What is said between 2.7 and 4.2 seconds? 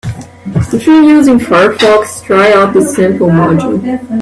this sample module.